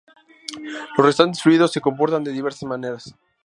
[0.97, 2.97] Los restantes fluidos se comportan de diversas manera.